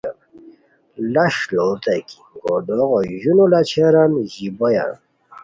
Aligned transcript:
لش 1.13 1.35
لوڑتائے 1.55 2.01
کی 2.09 2.17
گوردوغو 2.41 2.99
ژونو 3.21 3.45
لاچھیران، 3.51 4.11
ژیبویان 4.33 4.91